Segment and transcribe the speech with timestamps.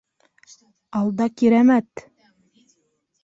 [0.99, 2.05] Алда Кирәмәт.